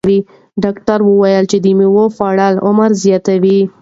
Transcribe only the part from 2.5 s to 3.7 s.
عمر زیاتوي.